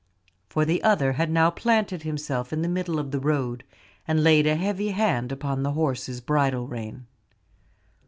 [0.49, 3.63] For the other had now planted himself in the middle of the road,
[4.07, 7.05] and laid a heavy hand upon the horse's bridle rein.